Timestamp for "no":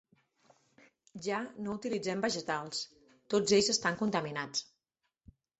1.67-1.75